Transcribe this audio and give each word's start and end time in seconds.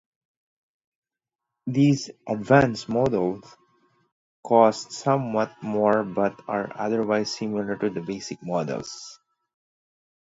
These 1.67 2.09
advanced 2.27 2.89
models 2.89 3.55
cost 4.43 4.93
somewhat 4.93 5.55
more 5.61 6.03
but 6.03 6.41
are 6.47 6.71
otherwise 6.75 7.31
similar 7.31 7.75
to 7.75 7.91
the 7.91 8.01
basic 8.01 8.41
models. 8.41 9.19